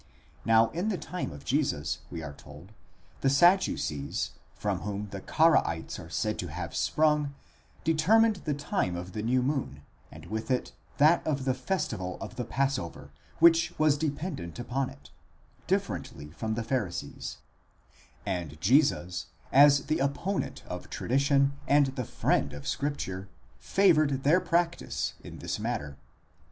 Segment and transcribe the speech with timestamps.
[0.45, 2.71] Now in the time of Jesus, we are told,
[3.19, 7.35] the Sadducees, from whom the Caraites are said to have sprung,
[7.83, 12.35] determined the time of the new moon, and with it that of the festival of
[12.35, 15.11] the passover, which was dependent upon it,
[15.67, 17.37] differently from the Pharisees;
[18.25, 23.29] and Jesus, as the opponent of tradition and the friend of scripture,
[23.59, 25.95] favoured their practice in this matter.!?